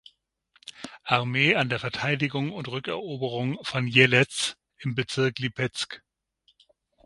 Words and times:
Armee 1.03 1.53
an 1.55 1.69
der 1.69 1.77
Verteidigung 1.79 2.51
und 2.53 2.67
Rückeroberung 2.69 3.59
von 3.63 3.85
Jelez 3.85 4.57
im 4.79 4.95
Bezirk 4.95 5.37
Lipezk. 5.37 6.01